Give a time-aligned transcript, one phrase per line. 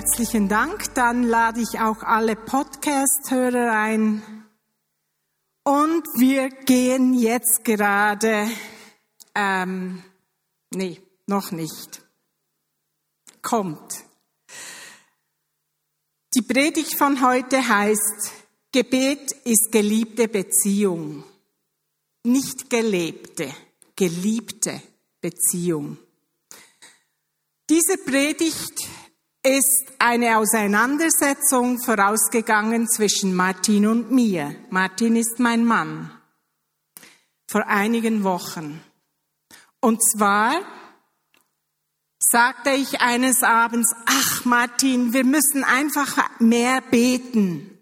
[0.00, 0.94] Herzlichen Dank.
[0.94, 4.22] Dann lade ich auch alle Podcast-Hörer ein.
[5.62, 8.48] Und wir gehen jetzt gerade,
[9.34, 10.02] ähm,
[10.70, 12.00] nee, noch nicht.
[13.42, 14.04] Kommt.
[16.32, 18.32] Die Predigt von heute heißt,
[18.72, 21.24] Gebet ist geliebte Beziehung.
[22.24, 23.52] Nicht gelebte,
[23.96, 24.80] geliebte
[25.20, 25.98] Beziehung.
[27.68, 28.88] Diese Predigt
[29.42, 34.54] ist eine Auseinandersetzung vorausgegangen zwischen Martin und mir.
[34.68, 36.10] Martin ist mein Mann.
[37.48, 38.82] Vor einigen Wochen.
[39.80, 40.60] Und zwar
[42.18, 47.78] sagte ich eines Abends, ach Martin, wir müssen einfach mehr beten.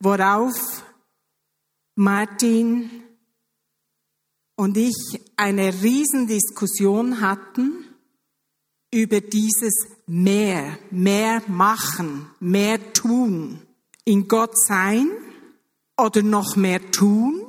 [0.00, 0.84] Worauf
[1.94, 3.04] Martin
[4.56, 7.85] und ich eine Riesendiskussion hatten
[8.92, 9.74] über dieses
[10.06, 13.60] mehr, mehr machen, mehr tun,
[14.04, 15.10] in Gott sein
[15.96, 17.42] oder noch mehr tun?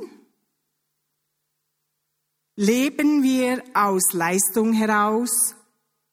[2.56, 5.56] Leben wir aus Leistung heraus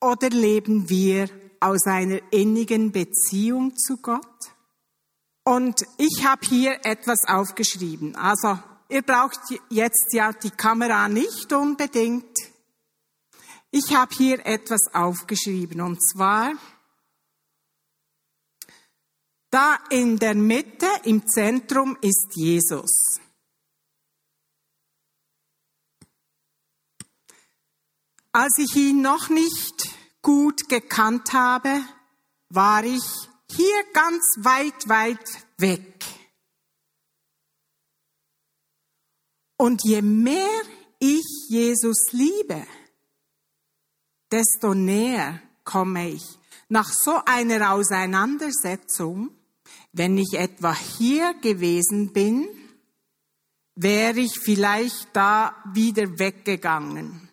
[0.01, 4.21] oder leben wir aus einer innigen Beziehung zu Gott?
[5.45, 8.17] Und ich habe hier etwas aufgeschrieben.
[8.17, 9.39] Also ihr braucht
[9.71, 12.37] jetzt ja die Kamera nicht unbedingt.
[13.77, 16.53] Ich habe hier etwas aufgeschrieben und zwar
[19.51, 23.19] da in der Mitte im Zentrum ist Jesus.
[28.31, 29.89] Als ich ihn noch nicht
[30.23, 31.85] gut gekannt habe,
[32.51, 33.03] war ich
[33.51, 36.05] hier ganz weit, weit weg.
[39.57, 40.63] Und je mehr
[41.01, 42.65] ich Jesus liebe,
[44.35, 46.25] desto näher komme ich.
[46.69, 49.31] Nach so einer Auseinandersetzung,
[49.93, 52.49] wenn ich etwa hier gewesen bin,
[53.77, 57.29] wäre ich vielleicht da wieder weggegangen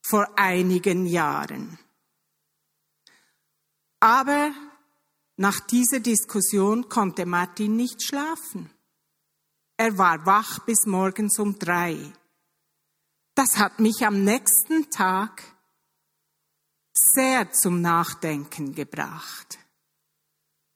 [0.00, 1.78] vor einigen Jahren.
[4.00, 4.52] Aber
[5.36, 8.70] nach dieser Diskussion konnte Martin nicht schlafen.
[9.76, 11.98] Er war wach bis morgens um drei.
[13.34, 15.42] Das hat mich am nächsten Tag
[16.92, 19.58] sehr zum Nachdenken gebracht.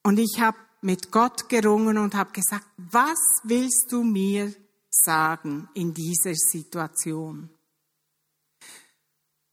[0.03, 4.53] Und ich habe mit Gott gerungen und habe gesagt, was willst du mir
[4.89, 7.49] sagen in dieser Situation?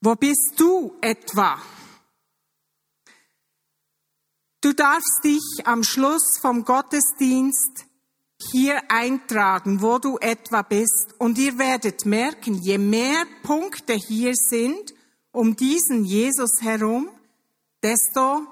[0.01, 1.61] Wo bist du etwa?
[4.61, 7.87] Du darfst dich am Schluss vom Gottesdienst
[8.51, 11.15] hier eintragen, wo du etwa bist.
[11.19, 14.93] Und ihr werdet merken, je mehr Punkte hier sind,
[15.33, 17.09] um diesen Jesus herum,
[17.83, 18.47] desto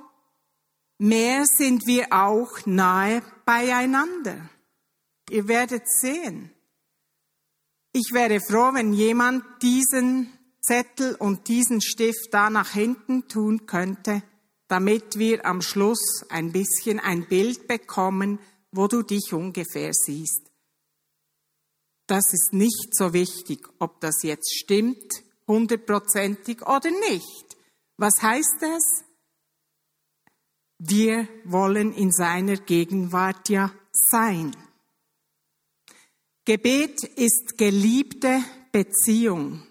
[0.99, 4.49] mehr sind wir auch nahe beieinander.
[5.31, 6.51] Ihr werdet sehen.
[7.93, 14.23] Ich wäre froh, wenn jemand diesen Zettel und diesen Stift da nach hinten tun könnte,
[14.69, 18.39] damit wir am Schluss ein bisschen ein Bild bekommen,
[18.71, 20.51] wo du dich ungefähr siehst.
[22.07, 27.57] Das ist nicht so wichtig, ob das jetzt stimmt hundertprozentig oder nicht.
[27.97, 29.05] Was heißt das?
[30.79, 34.57] Wir wollen in seiner Gegenwart ja sein.
[36.47, 39.63] Gebet ist geliebte Beziehung.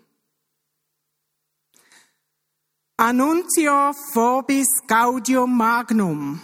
[2.97, 6.41] Annuntio vobis gaudium magnum.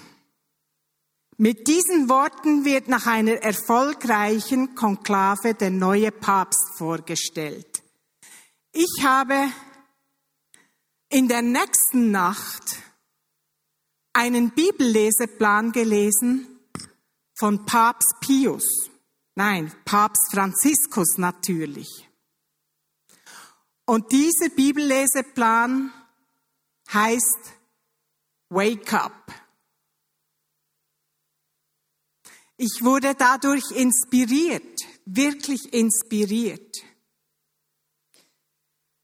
[1.38, 7.75] Mit diesen Worten wird nach einer erfolgreichen Konklave der neue Papst vorgestellt.
[8.78, 9.54] Ich habe
[11.08, 12.76] in der nächsten Nacht
[14.12, 16.60] einen Bibelleseplan gelesen
[17.36, 18.90] von Papst Pius.
[19.36, 21.88] Nein, Papst Franziskus natürlich.
[23.86, 25.94] Und dieser Bibelleseplan
[26.92, 27.54] heißt
[28.50, 29.34] Wake Up.
[32.58, 36.84] Ich wurde dadurch inspiriert, wirklich inspiriert.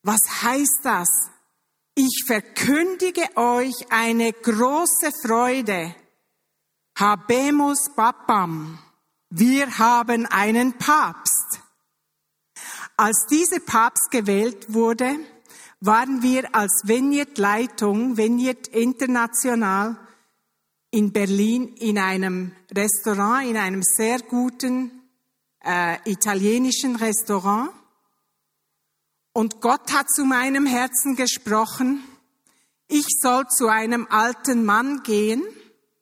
[0.04, 1.08] Was heißt das?
[1.94, 5.94] Ich verkündige euch eine große Freude,
[6.98, 8.80] Habemus Papam.
[9.30, 11.60] Wir haben einen Papst.
[12.98, 15.20] Als dieser Papst gewählt wurde,
[15.80, 19.98] waren wir als Vineyard Leitung, Vineyard International
[20.92, 24.92] in Berlin in einem Restaurant, in einem sehr guten
[25.64, 27.72] äh, italienischen Restaurant.
[29.34, 32.04] Und Gott hat zu meinem Herzen gesprochen,
[32.88, 35.44] ich soll zu einem alten Mann gehen,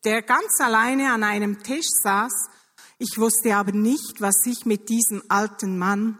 [0.04, 2.50] der ganz alleine an einem Tisch saß.
[2.98, 6.18] Ich wusste aber nicht, was ich mit diesem alten Mann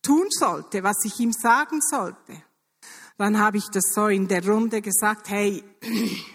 [0.00, 2.42] tun sollte, was ich ihm sagen sollte.
[3.18, 5.62] Dann habe ich das so in der Runde gesagt, hey,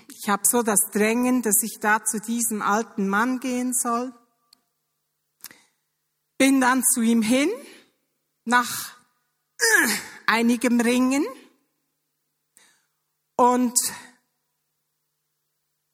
[0.07, 4.13] ich habe so das Drängen, dass ich da zu diesem alten Mann gehen soll.
[6.37, 7.49] Bin dann zu ihm hin,
[8.45, 8.96] nach
[10.25, 11.25] einigem Ringen
[13.35, 13.77] und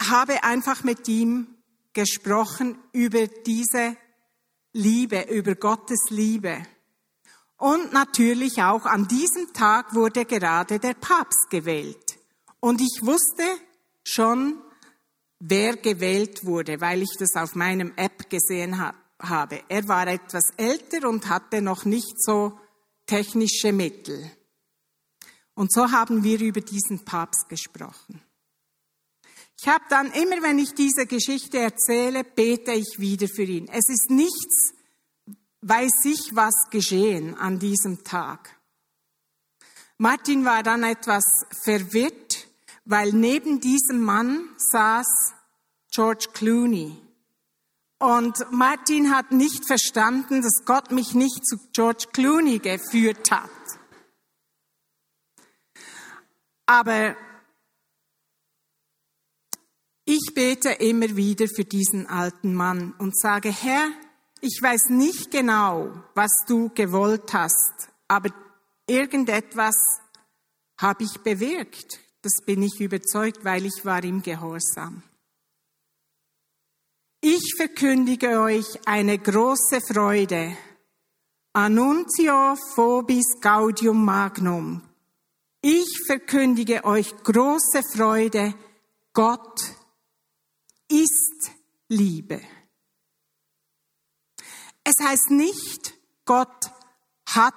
[0.01, 1.48] habe einfach mit ihm
[1.94, 3.95] gesprochen über diese
[4.74, 6.65] Liebe, über Gottes Liebe.
[7.57, 12.18] Und natürlich auch an diesem Tag wurde gerade der Papst gewählt.
[12.59, 13.44] Und ich wusste
[14.04, 14.62] schon,
[15.39, 18.80] wer gewählt wurde, weil ich das auf meinem App gesehen
[19.19, 19.63] habe.
[19.69, 22.59] Er war etwas älter und hatte noch nicht so
[23.06, 24.32] technische Mittel.
[25.56, 28.22] Und so haben wir über diesen Papst gesprochen.
[29.60, 33.68] Ich habe dann immer, wenn ich diese Geschichte erzähle, bete ich wieder für ihn.
[33.70, 34.74] Es ist nichts,
[35.62, 38.60] weiß ich, was geschehen an diesem Tag.
[39.98, 41.24] Martin war dann etwas
[41.64, 42.48] verwirrt,
[42.84, 45.34] weil neben diesem Mann saß
[45.92, 46.98] George Clooney.
[48.04, 53.50] Und Martin hat nicht verstanden, dass Gott mich nicht zu George Clooney geführt hat.
[56.66, 57.16] Aber
[60.04, 63.88] ich bete immer wieder für diesen alten Mann und sage, Herr,
[64.42, 68.32] ich weiß nicht genau, was du gewollt hast, aber
[68.86, 69.78] irgendetwas
[70.78, 72.02] habe ich bewirkt.
[72.22, 75.04] Das bin ich überzeugt, weil ich war im Gehorsam.
[77.25, 80.58] Ich verkündige euch eine große Freude.
[81.54, 84.81] Annuntio vobis gaudium magnum.
[85.62, 88.54] Ich verkündige euch große Freude.
[89.14, 89.58] Gott
[90.90, 91.52] ist
[91.88, 92.42] Liebe.
[94.84, 95.94] Es heißt nicht,
[96.26, 96.72] Gott
[97.30, 97.54] hat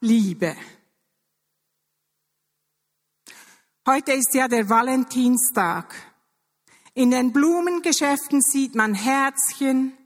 [0.00, 0.56] Liebe.
[3.86, 6.09] Heute ist ja der Valentinstag.
[6.94, 9.96] In den Blumengeschäften sieht man Herzchen,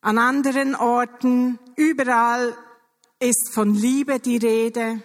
[0.00, 2.56] an anderen Orten, überall
[3.18, 5.02] ist von Liebe die Rede.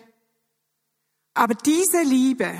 [1.33, 2.53] Aber diese Liebe,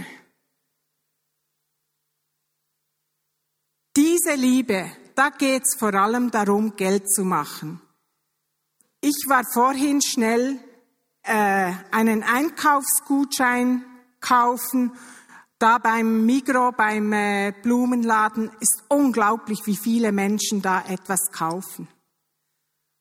[3.96, 7.82] diese Liebe, da geht es vor allem darum, Geld zu machen.
[9.02, 10.60] Ich war vorhin schnell
[11.24, 13.84] äh, einen Einkaufsgutschein
[14.22, 14.94] kaufen.
[15.60, 21.88] Da beim Migro, beim äh, Blumenladen ist unglaublich, wie viele Menschen da etwas kaufen.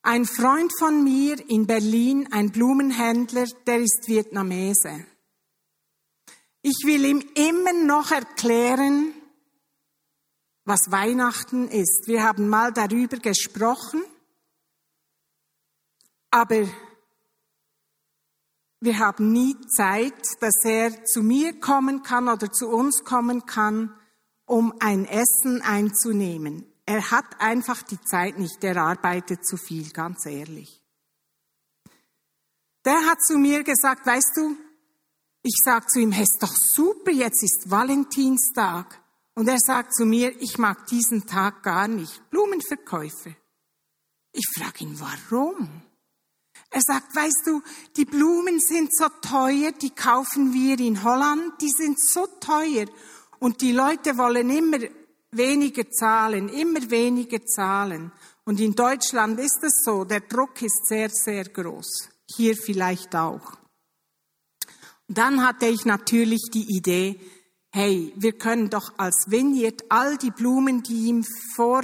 [0.02, 5.06] Ein Freund von mir in Berlin, ein Blumenhändler, der ist Vietnamese.
[6.62, 9.14] Ich will ihm immer noch erklären,
[10.64, 12.04] was Weihnachten ist.
[12.06, 14.02] Wir haben mal darüber gesprochen
[16.30, 16.68] aber
[18.80, 23.94] wir haben nie Zeit, dass er zu mir kommen kann oder zu uns kommen kann,
[24.46, 26.64] um ein Essen einzunehmen.
[26.86, 30.82] Er hat einfach die Zeit nicht, er arbeitet zu viel, ganz ehrlich.
[32.84, 34.56] Der hat zu mir gesagt, weißt du,
[35.42, 39.02] ich sag zu ihm, es ist doch super, jetzt ist Valentinstag.
[39.34, 43.36] Und er sagt zu mir, ich mag diesen Tag gar nicht, Blumenverkäufe.
[44.32, 45.82] Ich frage ihn, warum?
[46.70, 47.62] Er sagt, weißt du,
[47.96, 52.86] die Blumen sind so teuer, die kaufen wir in Holland, die sind so teuer.
[53.38, 54.78] Und die Leute wollen immer
[55.30, 58.12] weniger zahlen, immer weniger zahlen.
[58.44, 62.08] Und in Deutschland ist es so, der Druck ist sehr, sehr groß.
[62.34, 63.56] Hier vielleicht auch.
[65.08, 67.18] Und dann hatte ich natürlich die Idee,
[67.70, 71.82] hey, wir können doch als Vineyard all die Blumen, die ihm vor,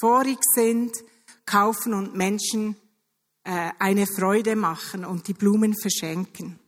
[0.00, 0.92] vorig sind,
[1.44, 2.76] kaufen und Menschen
[3.44, 6.58] eine Freude machen und die Blumen verschenken.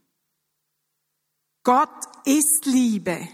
[1.62, 3.28] Gott ist Liebe.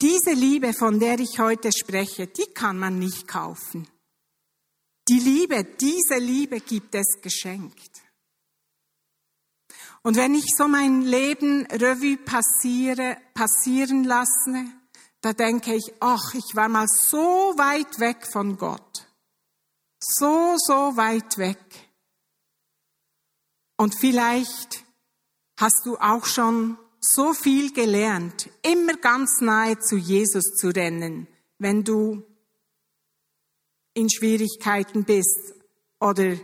[0.00, 3.86] Diese Liebe, von der ich heute spreche, die kann man nicht kaufen.
[5.08, 8.02] Die Liebe, diese Liebe gibt es geschenkt.
[10.02, 14.66] Und wenn ich so mein Leben Revue passiere, passieren lasse,
[15.20, 19.06] da denke ich, ach, ich war mal so weit weg von Gott.
[19.98, 21.83] So, so weit weg.
[23.84, 24.82] Und vielleicht
[25.60, 31.84] hast du auch schon so viel gelernt, immer ganz nahe zu Jesus zu rennen, wenn
[31.84, 32.22] du
[33.92, 35.52] in Schwierigkeiten bist
[36.00, 36.34] oder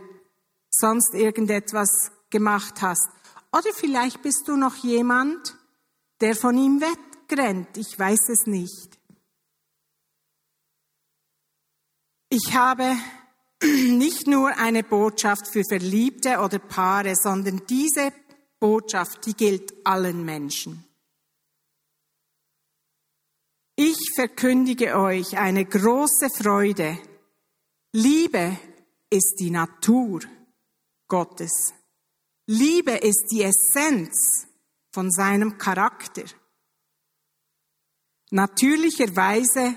[0.69, 3.09] sonst irgendetwas gemacht hast.
[3.51, 5.57] Oder vielleicht bist du noch jemand,
[6.19, 7.75] der von ihm wegrennt.
[7.75, 8.99] Ich weiß es nicht.
[12.29, 12.95] Ich habe
[13.63, 18.11] nicht nur eine Botschaft für Verliebte oder Paare, sondern diese
[18.59, 20.83] Botschaft, die gilt allen Menschen.
[23.75, 26.99] Ich verkündige euch eine große Freude.
[27.93, 28.57] Liebe
[29.09, 30.21] ist die Natur
[31.07, 31.73] Gottes.
[32.47, 34.47] Liebe ist die Essenz
[34.91, 36.23] von seinem Charakter.
[38.31, 39.75] Natürlicherweise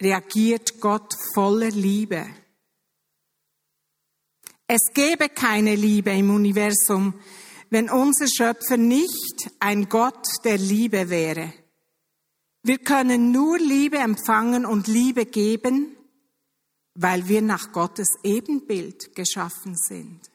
[0.00, 2.26] reagiert Gott voller Liebe.
[4.68, 7.14] Es gäbe keine Liebe im Universum,
[7.70, 11.52] wenn unser Schöpfer nicht ein Gott der Liebe wäre.
[12.62, 15.96] Wir können nur Liebe empfangen und Liebe geben,
[16.94, 20.32] weil wir nach Gottes Ebenbild geschaffen sind.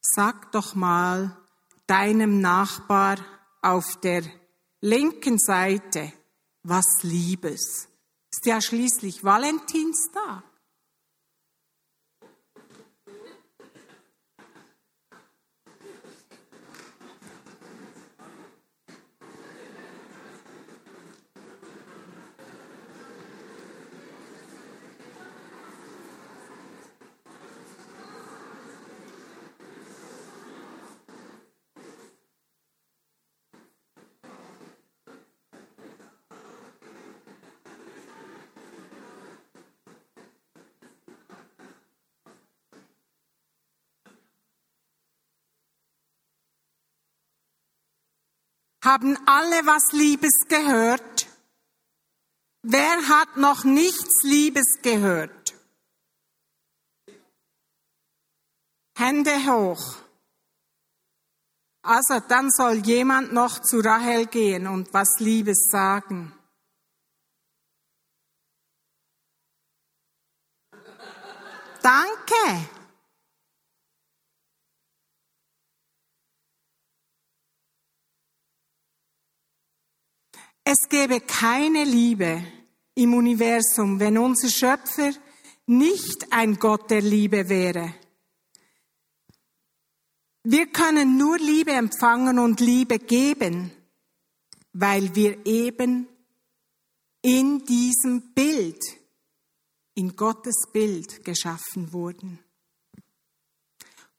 [0.00, 1.36] Sag doch mal
[1.86, 3.18] deinem Nachbar
[3.62, 4.22] auf der
[4.80, 6.12] linken Seite
[6.62, 7.88] was Liebes.
[8.30, 10.44] Ist ja schließlich Valentinstag.
[48.92, 51.28] Haben alle was Liebes gehört?
[52.62, 55.54] Wer hat noch nichts Liebes gehört?
[58.98, 59.94] Hände hoch.
[61.82, 66.32] Also dann soll jemand noch zu Rahel gehen und was Liebes sagen.
[71.80, 72.79] Danke.
[80.72, 82.44] Es gäbe keine Liebe
[82.94, 85.10] im Universum, wenn unser Schöpfer
[85.66, 87.92] nicht ein Gott der Liebe wäre.
[90.44, 93.72] Wir können nur Liebe empfangen und Liebe geben,
[94.72, 96.06] weil wir eben
[97.20, 98.80] in diesem Bild,
[99.94, 102.38] in Gottes Bild geschaffen wurden.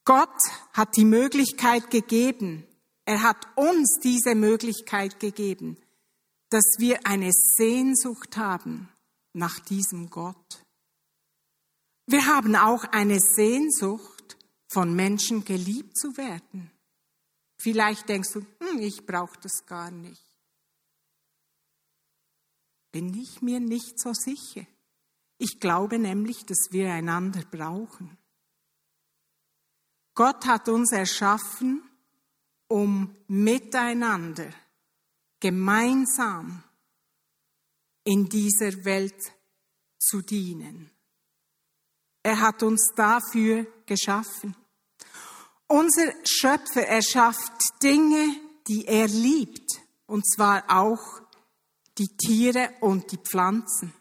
[0.04, 0.42] Gott
[0.74, 2.68] hat die Möglichkeit gegeben,
[3.06, 5.78] er hat uns diese Möglichkeit gegeben,
[6.52, 8.90] dass wir eine Sehnsucht haben
[9.34, 10.66] nach diesem Gott.
[12.06, 16.72] Wir haben auch eine Sehnsucht, von Menschen geliebt zu werden.
[17.58, 20.26] Vielleicht denkst du, hm, ich brauche das gar nicht.
[22.92, 24.66] Bin ich mir nicht so sicher.
[25.38, 28.18] Ich glaube nämlich, dass wir einander brauchen.
[30.14, 31.84] Gott hat uns erschaffen,
[32.68, 34.54] um miteinander
[35.42, 36.64] gemeinsam
[38.06, 39.34] in dieser Welt
[40.00, 40.90] zu dienen.
[42.24, 44.56] Er hat uns dafür geschaffen.
[45.68, 48.36] Unser Schöpfer erschafft Dinge,
[48.68, 51.22] die er liebt, und zwar auch
[51.98, 53.94] die Tiere und die Pflanzen.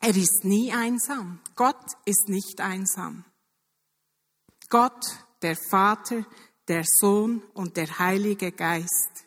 [0.00, 1.40] Er ist nie einsam.
[1.56, 3.24] Gott ist nicht einsam.
[4.68, 5.04] Gott,
[5.42, 6.24] der Vater,
[6.68, 9.25] der Sohn und der Heilige Geist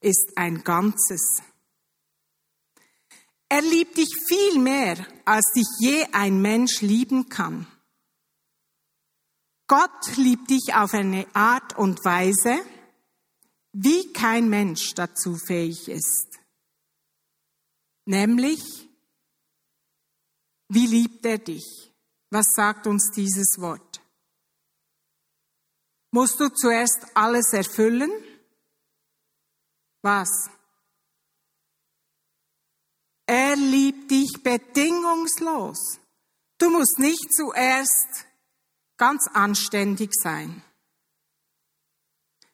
[0.00, 1.42] ist ein Ganzes.
[3.48, 7.66] Er liebt dich viel mehr, als dich je ein Mensch lieben kann.
[9.68, 12.64] Gott liebt dich auf eine Art und Weise,
[13.72, 16.38] wie kein Mensch dazu fähig ist.
[18.04, 18.88] Nämlich,
[20.68, 21.92] wie liebt er dich?
[22.30, 24.00] Was sagt uns dieses Wort?
[26.12, 28.10] Musst du zuerst alles erfüllen?
[30.06, 30.48] Was?
[33.26, 35.98] Er liebt dich bedingungslos.
[36.58, 38.24] Du musst nicht zuerst
[38.98, 40.62] ganz anständig sein.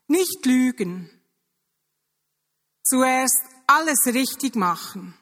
[0.06, 1.10] Nicht lügen.
[2.84, 5.14] Zuerst alles richtig machen.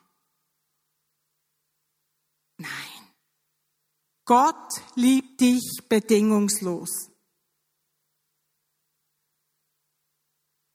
[2.58, 3.12] Nein.
[4.24, 7.10] Gott liebt dich bedingungslos.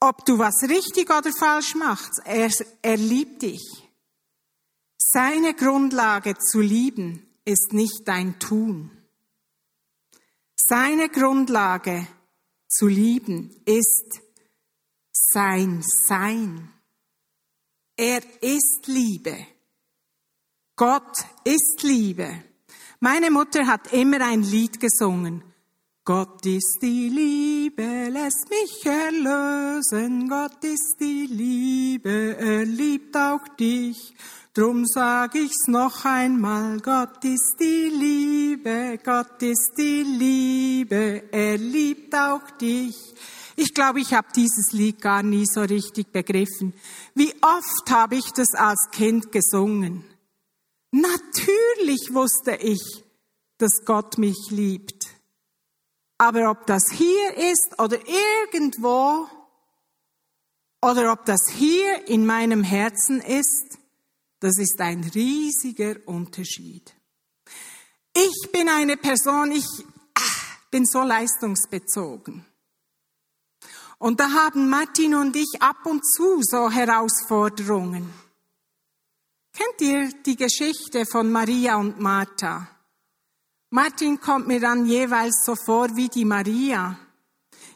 [0.08, 2.52] Ob du was richtig oder falsch machst, er,
[2.84, 3.64] er liebt dich.
[5.00, 8.92] Seine Grundlage zu lieben ist nicht dein Tun.
[10.56, 12.06] Seine Grundlage
[12.68, 14.22] zu lieben ist
[15.12, 16.72] sein Sein.
[17.98, 19.48] Er ist Liebe.
[20.76, 22.44] Gott ist Liebe.
[23.00, 25.44] Meine Mutter hat immer ein Lied gesungen.
[26.08, 30.30] Gott ist die Liebe, lässt mich erlösen.
[30.30, 34.14] Gott ist die Liebe, er liebt auch dich.
[34.54, 42.14] Drum sag ich's noch einmal, Gott ist die Liebe, Gott ist die Liebe, er liebt
[42.14, 42.96] auch dich.
[43.56, 46.76] Ich glaube, ich habe dieses Lied gar nie so richtig begriffen.
[47.16, 50.04] Wie oft habe ich das als Kind gesungen?
[50.92, 53.04] Natürlich wusste ich,
[53.58, 54.95] dass Gott mich liebt.
[56.18, 57.98] Aber ob das hier ist oder
[58.54, 59.30] irgendwo,
[60.82, 63.78] oder ob das hier in meinem Herzen ist,
[64.40, 66.94] das ist ein riesiger Unterschied.
[68.14, 69.66] Ich bin eine Person, ich
[70.14, 72.46] ach, bin so leistungsbezogen.
[73.98, 78.14] Und da haben Martin und ich ab und zu so Herausforderungen.
[79.52, 82.75] Kennt ihr die Geschichte von Maria und Martha?
[83.70, 86.98] Martin kommt mir dann jeweils so vor wie die Maria.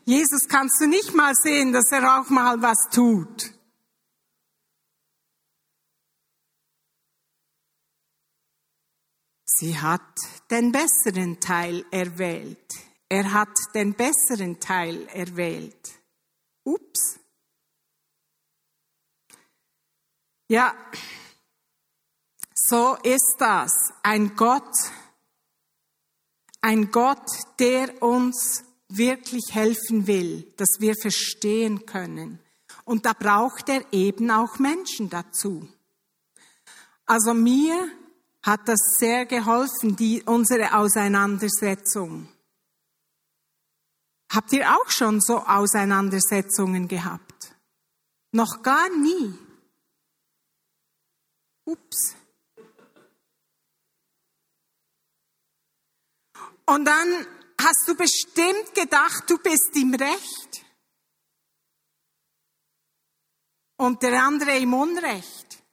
[0.05, 3.53] Jesus kannst du nicht mal sehen, dass er auch mal was tut.
[9.45, 10.15] Sie hat
[10.49, 12.75] den besseren Teil erwählt.
[13.09, 15.99] Er hat den besseren Teil erwählt.
[16.63, 17.19] Ups.
[20.47, 20.73] Ja,
[22.53, 23.71] so ist das.
[24.01, 24.73] Ein Gott,
[26.61, 27.25] ein Gott,
[27.59, 32.39] der uns wirklich helfen will, dass wir verstehen können.
[32.85, 35.67] Und da braucht er eben auch Menschen dazu.
[37.05, 37.89] Also mir
[38.41, 42.29] hat das sehr geholfen, die, unsere Auseinandersetzung.
[44.31, 47.55] Habt ihr auch schon so Auseinandersetzungen gehabt?
[48.31, 49.33] Noch gar nie.
[51.65, 52.15] Ups.
[56.69, 57.25] Und dann
[57.59, 60.65] hast du bestimmt gedacht, du bist im Recht.
[63.77, 65.63] Und der andere im Unrecht.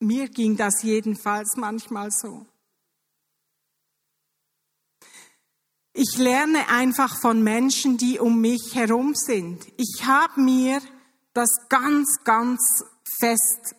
[0.00, 2.44] Mir ging das jedenfalls manchmal so.
[5.94, 9.66] Ich lerne einfach von Menschen, die um mich herum sind.
[9.78, 10.82] Ich habe mir
[11.32, 12.84] das ganz, ganz
[13.18, 13.74] fest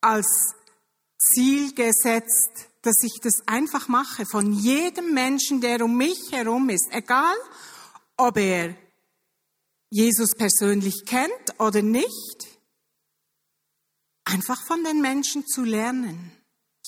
[0.00, 0.54] als
[1.18, 4.24] Ziel gesetzt, dass ich das einfach mache.
[4.26, 6.86] Von jedem Menschen, der um mich herum ist.
[6.92, 7.36] Egal,
[8.16, 8.76] ob er
[9.90, 12.46] Jesus persönlich kennt oder nicht
[14.24, 16.32] einfach von den Menschen zu lernen.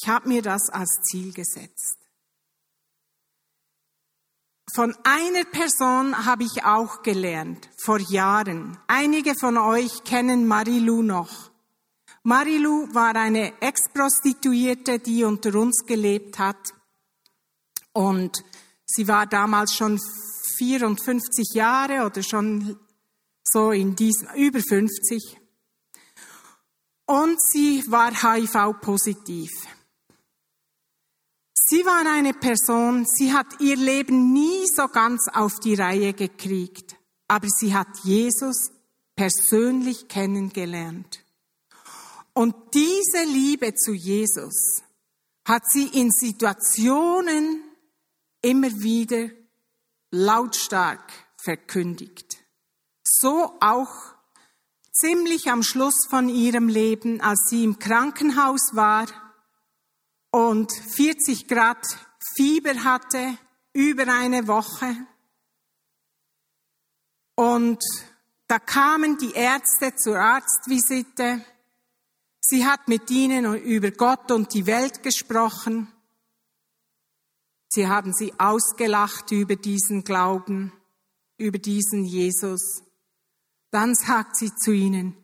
[0.00, 1.96] Ich habe mir das als Ziel gesetzt.
[4.74, 8.78] Von einer Person habe ich auch gelernt, vor Jahren.
[8.86, 11.47] Einige von euch kennen Marilou noch.
[12.22, 16.72] Marilou war eine Ex-Prostituierte, die unter uns gelebt hat.
[17.92, 18.36] Und
[18.84, 20.00] sie war damals schon
[20.58, 22.78] 54 Jahre oder schon
[23.44, 25.38] so in diesem, über 50
[27.08, 29.50] und sie war HIV-positiv.
[31.54, 36.96] Sie war eine Person, sie hat ihr Leben nie so ganz auf die Reihe gekriegt,
[37.26, 38.70] aber sie hat Jesus
[39.16, 41.24] persönlich kennengelernt.
[42.38, 44.84] Und diese Liebe zu Jesus
[45.44, 47.64] hat sie in Situationen
[48.42, 49.30] immer wieder
[50.12, 51.02] lautstark
[51.36, 52.36] verkündigt.
[53.02, 54.14] So auch
[54.92, 59.08] ziemlich am Schluss von ihrem Leben, als sie im Krankenhaus war
[60.30, 61.84] und 40 Grad
[62.36, 63.36] Fieber hatte,
[63.72, 64.94] über eine Woche.
[67.34, 67.82] Und
[68.46, 71.44] da kamen die Ärzte zur Arztvisite.
[72.50, 75.92] Sie hat mit ihnen über Gott und die Welt gesprochen.
[77.68, 80.72] Sie haben sie ausgelacht über diesen Glauben,
[81.36, 82.82] über diesen Jesus.
[83.70, 85.14] Dann sagt sie zu ihnen,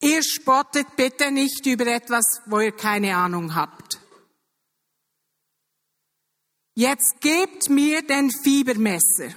[0.00, 4.00] ihr spottet bitte nicht über etwas, wo ihr keine Ahnung habt.
[6.74, 9.34] jetzt gebt mir den Fiebermesser.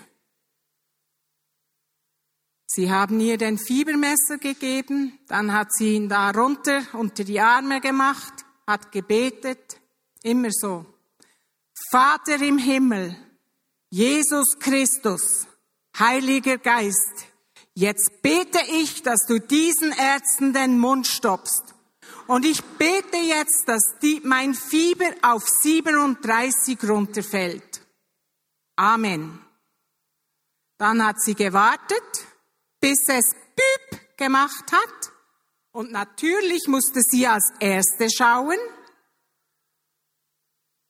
[2.73, 7.81] Sie haben ihr den Fiebermesser gegeben, dann hat sie ihn da runter unter die Arme
[7.81, 9.81] gemacht, hat gebetet,
[10.23, 10.85] immer so.
[11.89, 13.17] Vater im Himmel,
[13.89, 15.47] Jesus Christus,
[15.99, 17.25] Heiliger Geist,
[17.73, 21.75] jetzt bete ich, dass du diesen Ärzten den Mund stoppst.
[22.27, 27.81] Und ich bete jetzt, dass die, mein Fieber auf 37 runterfällt.
[28.77, 29.41] Amen.
[30.77, 32.30] Dann hat sie gewartet
[32.81, 35.13] bis es Büb gemacht hat.
[35.71, 38.57] Und natürlich musste sie als Erste schauen.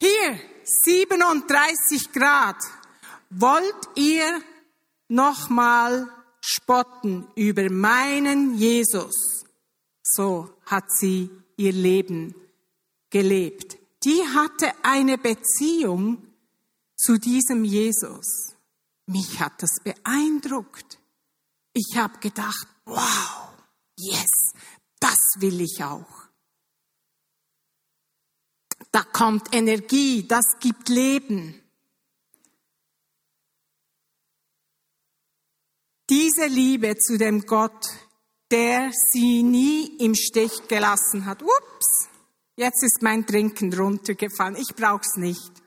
[0.02, 0.40] Hier,
[0.84, 2.58] 37 Grad.
[3.30, 4.42] Wollt ihr
[5.08, 6.10] nochmal
[6.42, 9.46] spotten über meinen Jesus?
[10.02, 12.34] So hat sie ihr Leben
[13.12, 13.78] gelebt.
[14.04, 16.26] Die hatte eine Beziehung
[16.96, 18.56] zu diesem Jesus.
[19.06, 21.01] Mich hat das beeindruckt.
[21.74, 23.54] Ich habe gedacht, wow,
[23.98, 24.54] yes,
[25.00, 26.22] das will ich auch.
[28.92, 31.62] Da kommt Energie, das gibt Leben.
[36.10, 37.88] Diese Liebe zu dem Gott,
[38.52, 41.42] der sie nie im Stich gelassen hat.
[41.42, 42.10] Ups,
[42.58, 44.58] jetzt ist mein Trinken runtergefallen.
[44.58, 45.61] Ich brauch's nicht.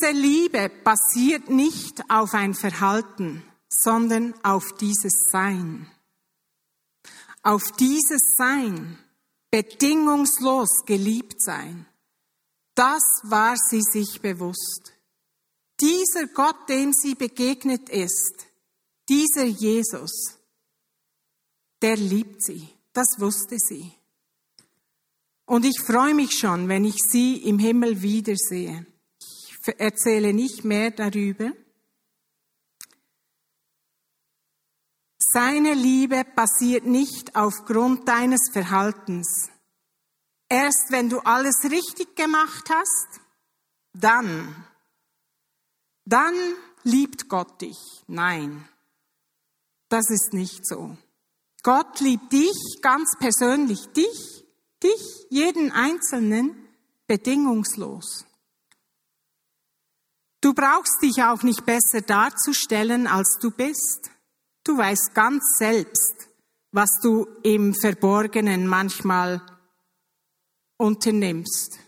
[0.00, 5.90] Diese Liebe basiert nicht auf ein Verhalten, sondern auf dieses Sein.
[7.42, 8.98] Auf dieses Sein,
[9.50, 11.86] bedingungslos geliebt sein.
[12.74, 14.92] Das war sie sich bewusst.
[15.80, 18.46] Dieser Gott, dem sie begegnet ist,
[19.08, 20.38] dieser Jesus,
[21.82, 22.68] der liebt sie.
[22.92, 23.92] Das wusste sie.
[25.44, 28.86] Und ich freue mich schon, wenn ich sie im Himmel wiedersehe
[29.72, 31.52] erzähle nicht mehr darüber.
[35.18, 39.50] Seine Liebe basiert nicht aufgrund deines Verhaltens.
[40.48, 43.20] Erst wenn du alles richtig gemacht hast,
[43.92, 44.64] dann,
[46.06, 46.34] dann
[46.84, 47.76] liebt Gott dich.
[48.06, 48.66] Nein,
[49.88, 50.96] das ist nicht so.
[51.62, 54.44] Gott liebt dich ganz persönlich, dich,
[54.82, 56.56] dich, jeden Einzelnen,
[57.06, 58.24] bedingungslos.
[60.40, 64.10] Du brauchst dich auch nicht besser darzustellen, als du bist.
[64.64, 66.28] Du weißt ganz selbst,
[66.70, 69.42] was du im Verborgenen manchmal
[70.76, 71.78] unternimmst.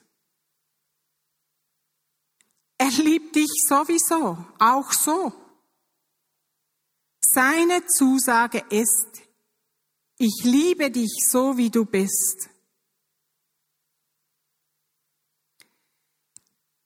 [2.79, 5.33] Er liebt dich sowieso, auch so.
[7.21, 9.23] Seine Zusage ist,
[10.17, 12.50] ich liebe dich so, wie du bist.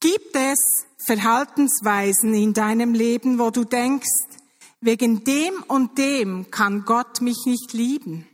[0.05, 0.59] Gibt es
[1.07, 4.29] Verhaltensweisen in deinem Leben, wo du denkst,
[4.83, 8.29] wegen dem und dem kann Gott mich nicht lieben?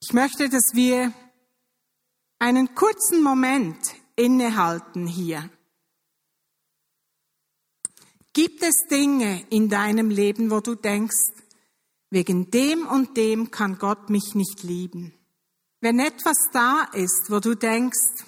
[0.00, 1.12] Ich möchte, dass wir
[2.38, 5.50] einen kurzen Moment innehalten hier.
[8.32, 11.32] Gibt es Dinge in deinem Leben, wo du denkst,
[12.10, 15.18] wegen dem und dem kann Gott mich nicht lieben?
[15.82, 18.24] Wenn etwas da ist, wo du denkst,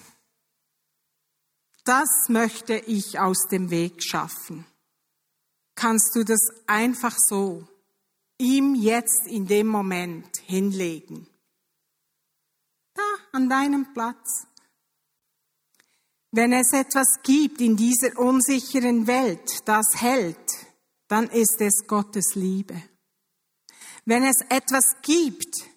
[1.85, 4.65] das möchte ich aus dem Weg schaffen,
[5.73, 7.65] kannst du das einfach so
[8.37, 11.27] ihm jetzt in dem Moment hinlegen.
[12.93, 14.47] Da, an deinem Platz.
[16.31, 20.67] Wenn es etwas gibt in dieser unsicheren Welt, das hält,
[21.07, 22.83] dann ist es Gottes Liebe.
[24.03, 25.74] Wenn es etwas gibt,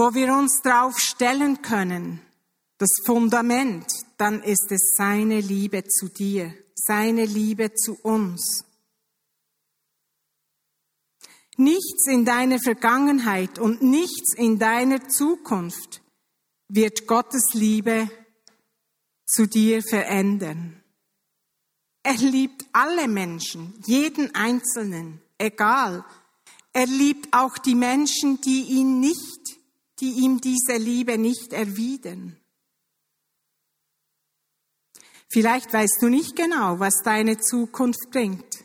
[0.00, 2.22] wo wir uns drauf stellen können,
[2.78, 3.84] das Fundament,
[4.16, 8.64] dann ist es seine Liebe zu dir, seine Liebe zu uns.
[11.58, 16.00] Nichts in deiner Vergangenheit und nichts in deiner Zukunft
[16.68, 18.10] wird Gottes Liebe
[19.26, 20.82] zu dir verändern.
[22.02, 26.06] Er liebt alle Menschen, jeden Einzelnen, egal.
[26.72, 29.39] Er liebt auch die Menschen, die ihn nicht
[30.00, 32.36] die ihm diese Liebe nicht erwidern.
[35.32, 38.64] Vielleicht weißt du nicht genau, was deine Zukunft bringt.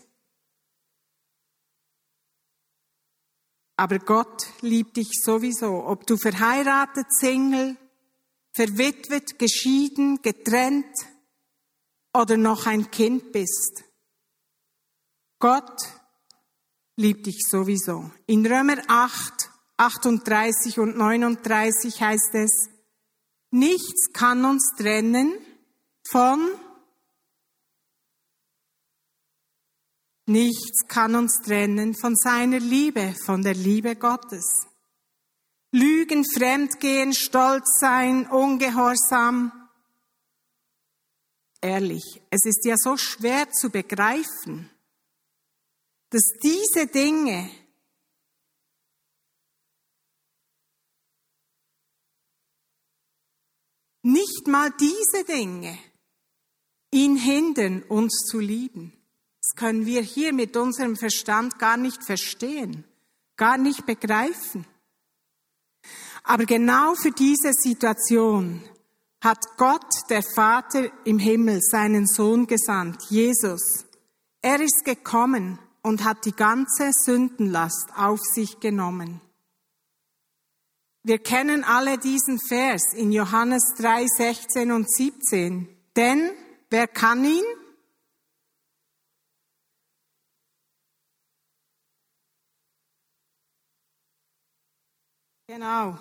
[3.78, 7.78] Aber Gott liebt dich sowieso, ob du verheiratet, Single,
[8.54, 10.96] verwitwet, geschieden, getrennt
[12.14, 13.84] oder noch ein Kind bist.
[15.40, 15.78] Gott
[16.96, 18.10] liebt dich sowieso.
[18.26, 22.70] In Römer 8, 38 und 39 heißt es,
[23.52, 25.34] nichts kann uns trennen
[26.08, 26.40] von,
[30.28, 34.68] nichts kann uns trennen von seiner Liebe, von der Liebe Gottes.
[35.72, 39.52] Lügen, Fremdgehen, Stolz sein, Ungehorsam.
[41.60, 44.70] Ehrlich, es ist ja so schwer zu begreifen,
[46.12, 47.50] dass diese Dinge
[54.06, 55.78] nicht mal diese Dinge
[56.92, 58.94] ihn hindern, uns zu lieben.
[59.42, 62.86] Das können wir hier mit unserem Verstand gar nicht verstehen,
[63.36, 64.66] gar nicht begreifen.
[66.24, 68.62] Aber genau für diese Situation
[69.22, 73.86] hat Gott, der Vater im Himmel, seinen Sohn gesandt, Jesus.
[74.42, 79.20] Er ist gekommen und hat die ganze Sündenlast auf sich genommen.
[81.08, 85.70] Wir kennen alle diesen Vers in Johannes 3, 16 und 17.
[85.96, 86.32] Denn
[86.72, 87.44] wer kann ihn?
[95.46, 96.00] Genau.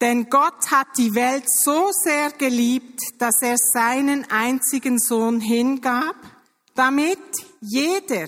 [0.00, 6.16] Denn Gott hat die Welt so sehr geliebt, dass er seinen einzigen Sohn hingab,
[6.74, 7.18] damit
[7.60, 8.26] jeder,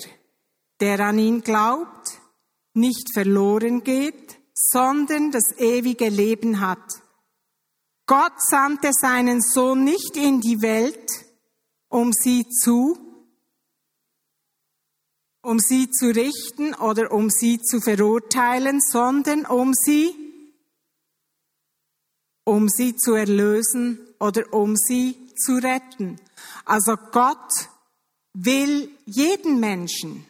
[0.79, 2.21] der an ihn glaubt,
[2.75, 4.30] nicht verloren geht,
[4.71, 7.03] sondern das ewige Leben hat.
[8.07, 11.09] Gott sandte seinen Sohn nicht in die Welt,
[11.89, 12.99] um sie zu,
[15.43, 20.15] um sie zu richten oder um sie zu verurteilen, sondern um sie
[22.45, 26.21] um sie zu erlösen oder um sie zu retten.
[26.65, 27.69] Also Gott
[28.33, 30.27] will jeden Menschen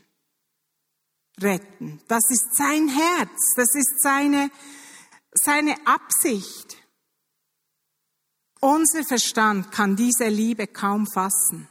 [1.42, 2.00] retten.
[2.08, 4.50] Das ist sein Herz, das ist seine,
[5.32, 6.76] seine Absicht.
[8.60, 11.68] Unser Verstand kann diese Liebe kaum fassen.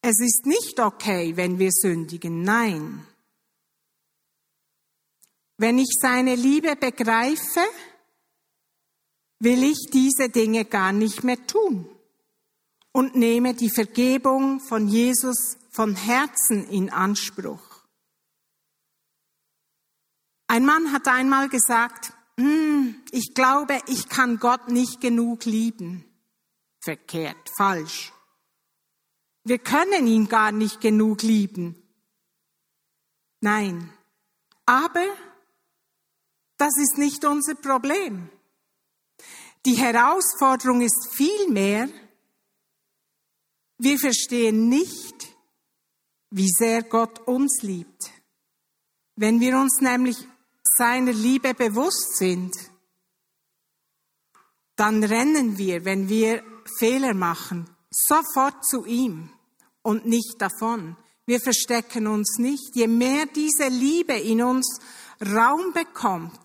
[0.00, 3.06] Es ist nicht okay, wenn wir sündigen, nein.
[5.58, 7.66] Wenn ich seine Liebe begreife,
[9.40, 11.95] will ich diese Dinge gar nicht mehr tun
[12.96, 17.84] und nehme die Vergebung von Jesus von Herzen in Anspruch.
[20.46, 26.06] Ein Mann hat einmal gesagt, hm, ich glaube, ich kann Gott nicht genug lieben.
[26.80, 28.14] Verkehrt, falsch.
[29.44, 31.76] Wir können ihn gar nicht genug lieben.
[33.42, 33.92] Nein.
[34.64, 35.04] Aber
[36.56, 38.30] das ist nicht unser Problem.
[39.66, 41.90] Die Herausforderung ist vielmehr,
[43.78, 45.34] wir verstehen nicht,
[46.30, 48.10] wie sehr Gott uns liebt.
[49.16, 50.16] Wenn wir uns nämlich
[50.76, 52.54] seiner Liebe bewusst sind,
[54.76, 56.42] dann rennen wir, wenn wir
[56.78, 59.30] Fehler machen, sofort zu ihm
[59.82, 60.96] und nicht davon.
[61.24, 62.76] Wir verstecken uns nicht.
[62.76, 64.78] Je mehr diese Liebe in uns
[65.20, 66.40] Raum bekommt,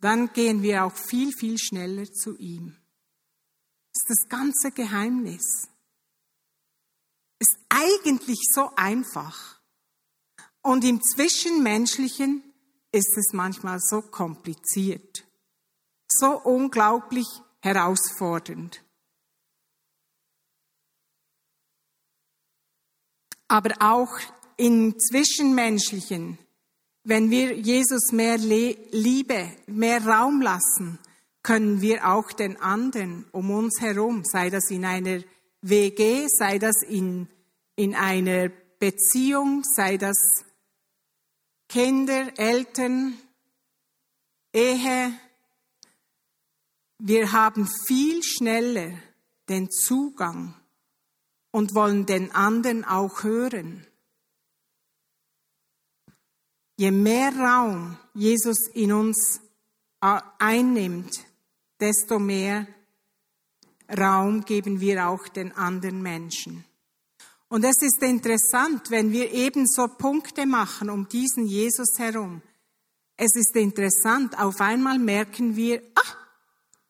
[0.00, 2.76] dann gehen wir auch viel, viel schneller zu ihm.
[4.06, 5.68] Das ist das ganze Geheimnis.
[7.38, 9.60] Ist eigentlich so einfach.
[10.62, 12.42] Und im Zwischenmenschlichen
[12.92, 15.24] ist es manchmal so kompliziert,
[16.08, 17.26] so unglaublich
[17.60, 18.84] herausfordernd.
[23.54, 24.18] aber auch
[24.56, 26.38] im Zwischenmenschlichen,
[27.04, 30.98] wenn wir Jesus mehr Liebe, mehr Raum lassen,
[31.44, 35.22] können wir auch den anderen um uns herum, sei das in einer
[35.60, 37.28] WG, sei das in,
[37.76, 38.48] in einer
[38.80, 40.16] Beziehung, sei das
[41.68, 43.18] Kinder, Eltern,
[44.52, 45.12] Ehe,
[46.98, 48.92] wir haben viel schneller
[49.48, 50.54] den Zugang
[51.50, 53.86] und wollen den anderen auch hören.
[56.76, 59.40] Je mehr Raum Jesus in uns
[60.00, 61.24] äh, einnimmt,
[61.84, 62.66] desto mehr
[63.98, 66.64] Raum geben wir auch den anderen Menschen.
[67.48, 72.40] Und es ist interessant, wenn wir ebenso Punkte machen um diesen Jesus herum.
[73.18, 76.16] Es ist interessant, auf einmal merken wir, ah,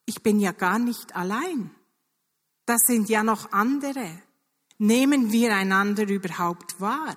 [0.06, 1.74] ich bin ja gar nicht allein.
[2.64, 4.22] Das sind ja noch andere.
[4.78, 7.16] Nehmen wir einander überhaupt wahr?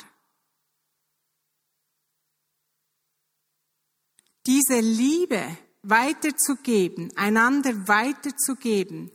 [4.48, 9.12] Diese Liebe weiterzugeben, einander weiterzugeben,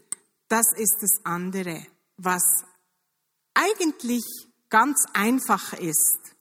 [0.48, 2.42] das ist das andere, was
[3.54, 4.24] eigentlich
[4.68, 6.36] ganz einfach ist,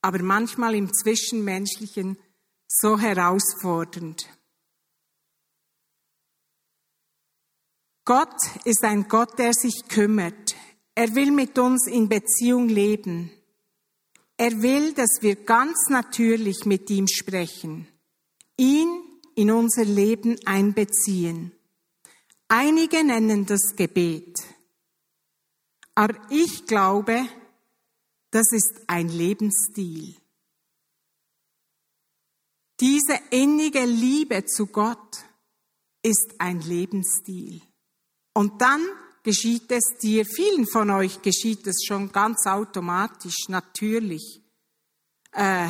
[0.00, 2.18] aber manchmal im Zwischenmenschlichen
[2.68, 4.28] so herausfordernd.
[8.04, 10.54] Gott ist ein Gott, der sich kümmert.
[10.94, 13.30] Er will mit uns in Beziehung leben.
[14.36, 17.88] Er will, dass wir ganz natürlich mit ihm sprechen,
[18.58, 19.03] ihn
[19.36, 21.52] in unser Leben einbeziehen.
[22.48, 24.38] Einige nennen das Gebet.
[25.94, 27.26] Aber ich glaube,
[28.30, 30.16] das ist ein Lebensstil.
[32.80, 35.24] Diese innige Liebe zu Gott
[36.02, 37.62] ist ein Lebensstil.
[38.34, 38.84] Und dann
[39.22, 44.42] geschieht es dir, vielen von euch geschieht es schon ganz automatisch, natürlich,
[45.32, 45.68] äh,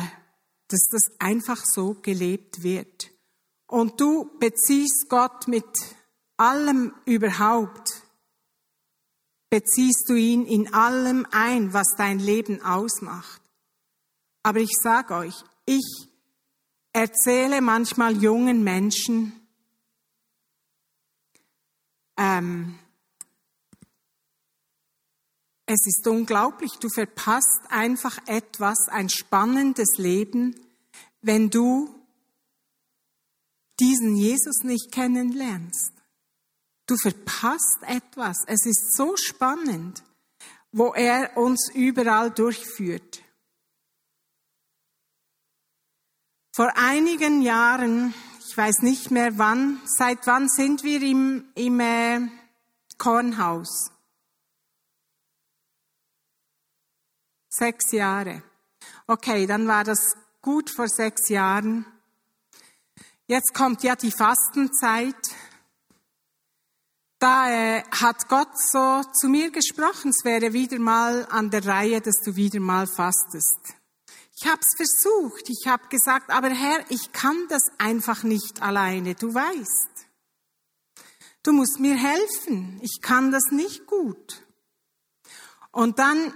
[0.67, 3.11] dass das einfach so gelebt wird.
[3.67, 5.65] Und du beziehst Gott mit
[6.37, 8.03] allem überhaupt,
[9.49, 13.41] beziehst du ihn in allem ein, was dein Leben ausmacht.
[14.43, 16.07] Aber ich sage euch, ich
[16.93, 19.33] erzähle manchmal jungen Menschen,
[22.17, 22.77] ähm,
[25.65, 30.55] es ist unglaublich, du verpasst einfach etwas, ein spannendes Leben,
[31.21, 32.04] wenn du
[33.79, 35.93] diesen Jesus nicht kennenlernst.
[36.87, 38.37] Du verpasst etwas.
[38.47, 40.03] Es ist so spannend,
[40.71, 43.23] wo er uns überall durchführt.
[46.55, 48.13] Vor einigen Jahren,
[48.47, 52.21] ich weiß nicht mehr wann, seit wann sind wir im, im äh,
[52.97, 53.91] Kornhaus?
[57.49, 58.43] Sechs Jahre.
[59.07, 61.85] Okay, dann war das gut vor sechs Jahren.
[63.27, 65.15] Jetzt kommt ja die Fastenzeit.
[67.17, 72.01] Da äh, hat Gott so zu mir gesprochen, es wäre wieder mal an der Reihe,
[72.01, 73.73] dass du wieder mal fastest.
[74.37, 79.15] Ich habe es versucht, ich habe gesagt, aber Herr, ich kann das einfach nicht alleine,
[79.15, 80.07] du weißt.
[81.41, 84.43] Du musst mir helfen, ich kann das nicht gut.
[85.71, 86.31] Und dann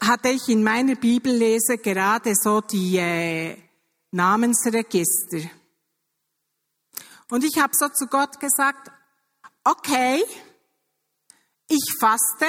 [0.00, 3.56] hatte ich in meiner Bibellese gerade so die äh,
[4.10, 5.48] Namensregister.
[7.30, 8.90] Und ich habe so zu Gott gesagt,
[9.64, 10.22] okay,
[11.68, 12.46] ich faste,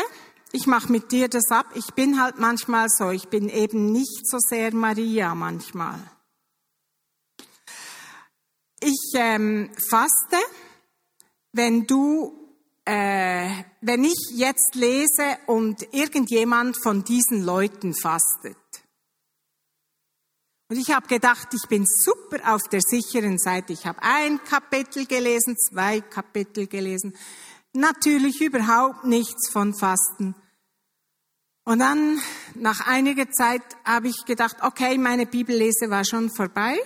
[0.52, 1.68] ich mache mit dir das ab.
[1.76, 6.00] Ich bin halt manchmal so, ich bin eben nicht so sehr Maria manchmal.
[8.80, 10.38] Ich ähm, faste,
[11.52, 12.48] wenn du
[12.86, 13.50] äh,
[13.82, 18.56] wenn ich jetzt lese und irgendjemand von diesen Leuten fastet.
[20.70, 23.72] Und ich habe gedacht, ich bin super auf der sicheren Seite.
[23.72, 27.16] Ich habe ein Kapitel gelesen, zwei Kapitel gelesen.
[27.74, 30.36] Natürlich überhaupt nichts von Fasten.
[31.64, 32.20] Und dann,
[32.56, 36.78] nach einiger Zeit, habe ich gedacht, okay, meine Bibellese war schon vorbei.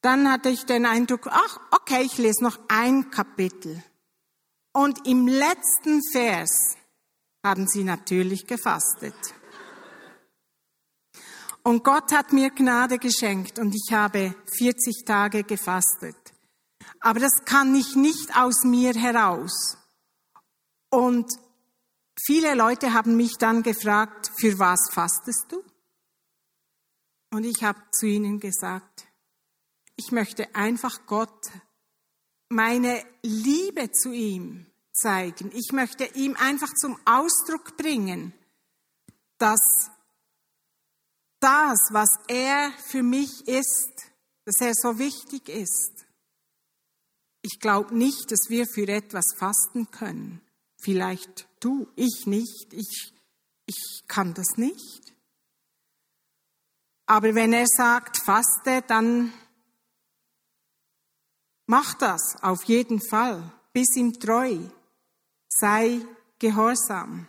[0.00, 3.82] Dann hatte ich den Eindruck, ach, okay, ich lese noch ein Kapitel.
[4.72, 6.76] Und im letzten Vers
[7.42, 9.14] haben sie natürlich gefastet.
[11.66, 16.16] Und Gott hat mir Gnade geschenkt und ich habe 40 Tage gefastet.
[17.00, 19.78] Aber das kann ich nicht aus mir heraus.
[20.90, 21.26] Und
[22.22, 25.64] viele Leute haben mich dann gefragt, für was fastest du?
[27.32, 29.06] Und ich habe zu ihnen gesagt,
[29.96, 31.50] ich möchte einfach Gott
[32.50, 35.50] meine Liebe zu ihm zeigen.
[35.54, 38.34] Ich möchte ihm einfach zum Ausdruck bringen,
[39.38, 39.90] dass
[41.44, 44.10] das, was er für mich ist,
[44.44, 46.06] dass er so wichtig ist.
[47.42, 50.40] Ich glaube nicht, dass wir für etwas fasten können.
[50.78, 53.12] Vielleicht du, ich nicht, ich,
[53.66, 55.12] ich kann das nicht.
[57.06, 59.32] Aber wenn er sagt, faste, dann
[61.66, 64.58] Mach das auf jeden Fall, bis ihm treu,
[65.48, 66.00] sei
[66.38, 67.26] gehorsam.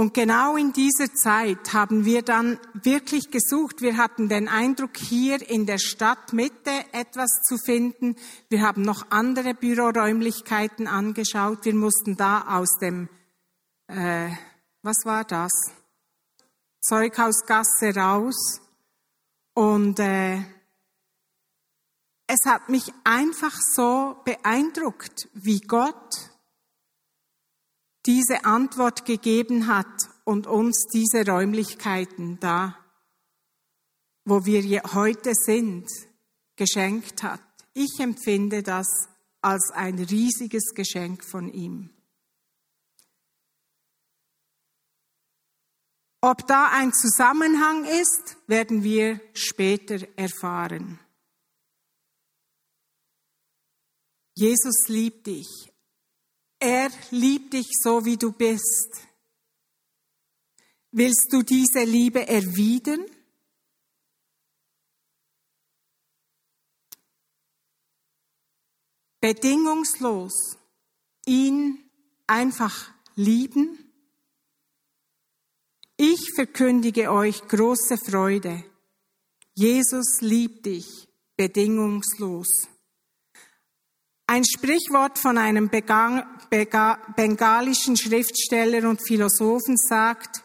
[0.00, 3.82] Und genau in dieser Zeit haben wir dann wirklich gesucht.
[3.82, 8.16] Wir hatten den Eindruck, hier in der Stadtmitte etwas zu finden.
[8.48, 11.66] Wir haben noch andere Büroräumlichkeiten angeschaut.
[11.66, 13.10] Wir mussten da aus dem,
[13.88, 14.30] äh,
[14.80, 15.52] was war das?
[16.80, 18.62] Zeughausgasse raus.
[19.52, 20.38] Und äh,
[22.26, 26.29] es hat mich einfach so beeindruckt, wie Gott
[28.06, 32.76] diese Antwort gegeben hat und uns diese Räumlichkeiten da,
[34.24, 34.62] wo wir
[34.94, 35.88] heute sind,
[36.56, 37.42] geschenkt hat.
[37.74, 39.08] Ich empfinde das
[39.42, 41.90] als ein riesiges Geschenk von ihm.
[46.22, 51.00] Ob da ein Zusammenhang ist, werden wir später erfahren.
[54.34, 55.69] Jesus liebt dich.
[56.60, 58.90] Er liebt dich so, wie du bist.
[60.92, 63.06] Willst du diese Liebe erwidern?
[69.20, 70.58] Bedingungslos
[71.24, 71.78] ihn
[72.26, 73.78] einfach lieben?
[75.96, 78.64] Ich verkündige euch große Freude.
[79.54, 82.69] Jesus liebt dich bedingungslos.
[84.32, 90.44] Ein Sprichwort von einem bengalischen Schriftsteller und Philosophen sagt,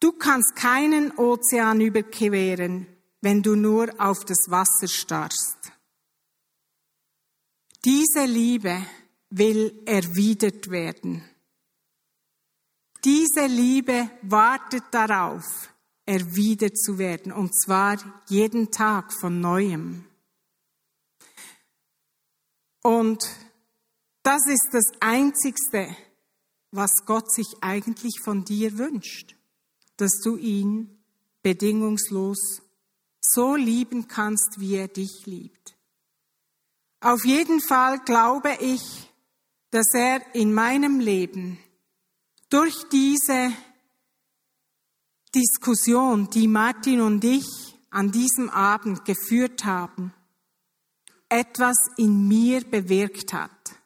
[0.00, 2.86] du kannst keinen Ozean überqueren,
[3.22, 5.72] wenn du nur auf das Wasser starrst.
[7.82, 8.76] Diese Liebe
[9.30, 11.24] will erwidert werden.
[13.02, 15.70] Diese Liebe wartet darauf,
[16.04, 17.96] erwidert zu werden, und zwar
[18.28, 20.04] jeden Tag von neuem.
[22.82, 23.24] Und
[24.22, 25.88] das ist das Einzigste,
[26.70, 29.36] was Gott sich eigentlich von dir wünscht,
[29.96, 31.02] dass du ihn
[31.42, 32.62] bedingungslos
[33.20, 35.76] so lieben kannst, wie er dich liebt.
[37.00, 39.10] Auf jeden Fall glaube ich,
[39.70, 41.58] dass er in meinem Leben
[42.48, 43.52] durch diese
[45.34, 47.46] Diskussion, die Martin und ich
[47.90, 50.12] an diesem Abend geführt haben,
[51.32, 53.80] etwas in mir bewirkt hat.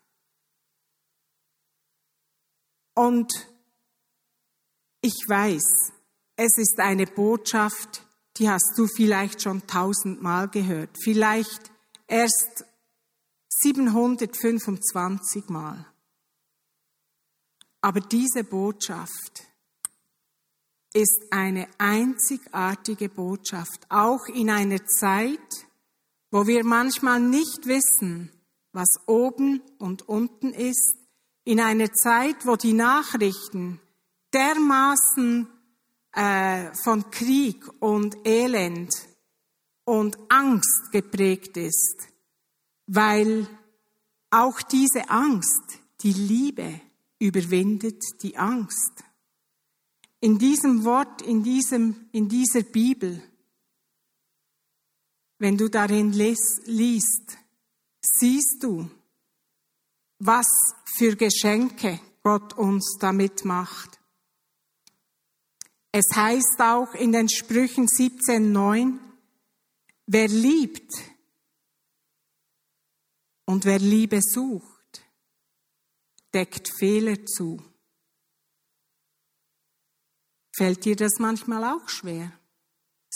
[2.92, 3.32] Und
[5.01, 5.92] ich weiß,
[6.34, 8.05] es ist eine Botschaft,
[8.36, 11.70] die hast du vielleicht schon tausendmal gehört, vielleicht
[12.09, 12.64] erst
[13.61, 15.86] 725 Mal.
[17.80, 19.44] Aber diese Botschaft
[20.92, 25.66] ist eine einzigartige Botschaft, auch in einer Zeit,
[26.37, 28.30] wo wir manchmal nicht wissen,
[28.72, 30.99] was oben und unten ist,
[31.45, 33.80] in einer Zeit, wo die Nachrichten
[34.34, 35.47] dermaßen
[36.12, 38.93] äh, von Krieg und Elend
[39.87, 42.07] und Angst geprägt ist,
[42.87, 43.47] weil
[44.28, 46.82] auch diese Angst die Liebe
[47.18, 49.05] überwindet die Angst.
[50.20, 53.22] In diesem Wort, in, diesem, in dieser Bibel,
[55.39, 57.39] wenn du darin liest,
[58.01, 58.91] siehst du,
[60.18, 60.47] was
[60.97, 64.01] für Geschenke Gott uns damit macht.
[65.93, 68.99] Es heißt auch in den Sprüchen 17.9,
[70.07, 70.93] wer liebt
[73.47, 75.03] und wer Liebe sucht,
[76.34, 77.62] deckt Fehler zu.
[80.55, 82.32] Fällt dir das manchmal auch schwer?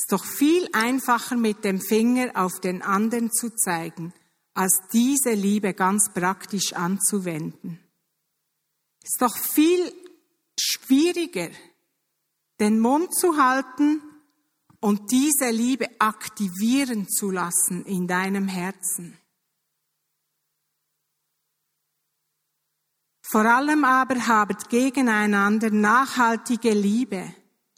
[0.01, 4.15] Ist doch viel einfacher mit dem Finger auf den anderen zu zeigen,
[4.55, 7.79] als diese Liebe ganz praktisch anzuwenden.
[9.03, 9.93] Ist doch viel
[10.59, 11.51] schwieriger,
[12.61, 14.01] den Mund zu halten
[14.81, 19.19] und diese Liebe aktivieren zu lassen in deinem Herzen.
[23.21, 27.35] Vor allem aber habet gegeneinander nachhaltige Liebe,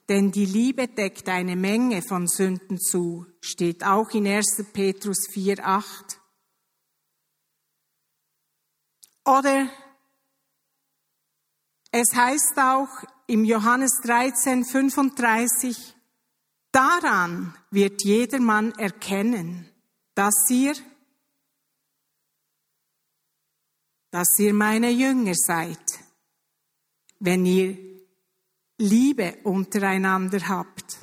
[0.08, 4.64] denn die Liebe deckt eine Menge von Sünden zu, steht auch in 1.
[4.72, 6.20] Petrus 4, 8.
[9.24, 9.68] Oder
[11.92, 12.88] es heißt auch
[13.26, 15.94] im Johannes 13, 35,
[16.72, 19.70] daran wird jedermann erkennen,
[20.14, 20.74] dass ihr
[24.12, 25.82] dass ihr meine Jünger seid,
[27.18, 27.91] wenn ihr
[28.82, 30.98] Liebe untereinander habt.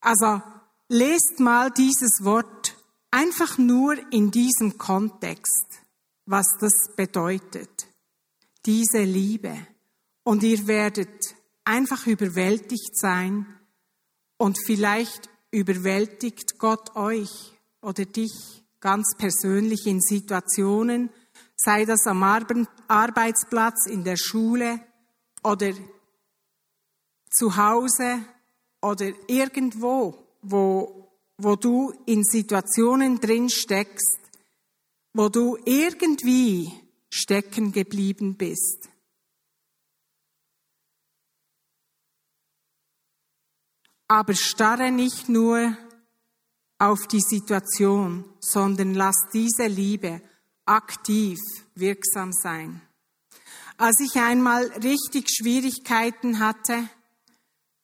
[0.00, 0.40] Also
[0.88, 2.74] lest mal dieses Wort
[3.10, 5.66] einfach nur in diesem Kontext,
[6.24, 7.88] was das bedeutet.
[8.64, 9.54] Diese Liebe.
[10.24, 13.44] Und ihr werdet einfach überwältigt sein
[14.38, 17.52] und vielleicht überwältigt Gott euch
[17.82, 21.10] oder dich ganz persönlich in Situationen,
[21.54, 24.80] sei das am Arbeitsplatz, in der Schule
[25.46, 25.72] oder
[27.30, 28.24] zu Hause
[28.82, 34.18] oder irgendwo, wo, wo du in Situationen drin steckst,
[35.12, 36.72] wo du irgendwie
[37.10, 38.88] stecken geblieben bist.
[44.08, 45.76] Aber starre nicht nur
[46.78, 50.20] auf die Situation, sondern lass diese Liebe
[50.64, 51.38] aktiv
[51.74, 52.82] wirksam sein.
[53.78, 56.88] Als ich einmal richtig Schwierigkeiten hatte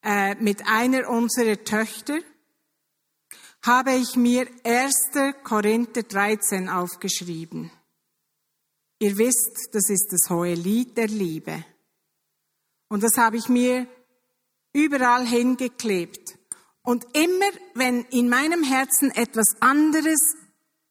[0.01, 2.19] äh, mit einer unserer Töchter,
[3.63, 4.93] habe ich mir 1.
[5.43, 7.71] Korinther 13 aufgeschrieben.
[8.97, 11.63] Ihr wisst, das ist das hohe Lied der Liebe.
[12.89, 13.85] Und das habe ich mir
[14.73, 16.39] überall hingeklebt.
[16.81, 20.19] Und immer, wenn in meinem Herzen etwas anderes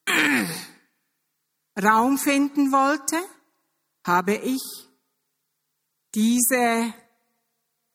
[1.83, 3.17] Raum finden wollte,
[4.05, 4.92] habe ich
[6.15, 6.95] diese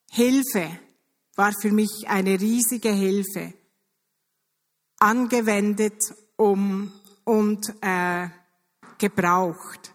[0.09, 0.79] Hilfe,
[1.35, 3.53] war für mich eine riesige Hilfe,
[4.99, 6.01] angewendet
[6.35, 6.91] um,
[7.23, 8.27] und äh,
[8.97, 9.93] gebraucht.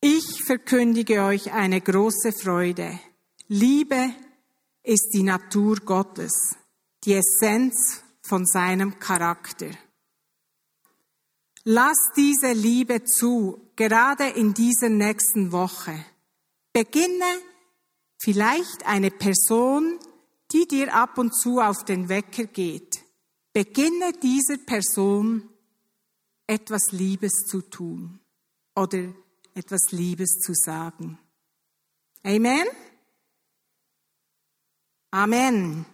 [0.00, 2.98] Ich verkündige euch eine große Freude.
[3.48, 4.14] Liebe
[4.82, 6.56] ist die Natur Gottes,
[7.04, 9.70] die Essenz von seinem Charakter.
[11.72, 16.04] Lass diese Liebe zu, gerade in dieser nächsten Woche.
[16.72, 17.38] Beginne
[18.18, 20.00] vielleicht eine Person,
[20.50, 23.04] die dir ab und zu auf den Wecker geht.
[23.52, 25.48] Beginne dieser Person
[26.48, 28.18] etwas Liebes zu tun
[28.74, 29.14] oder
[29.54, 31.20] etwas Liebes zu sagen.
[32.24, 32.66] Amen?
[35.12, 35.86] Amen.